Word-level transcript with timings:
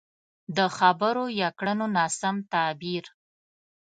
د 0.57 0.59
خبرو 0.77 1.25
يا 1.41 1.49
کړنو 1.59 1.85
ناسم 1.97 2.35
تعبير. 2.53 3.05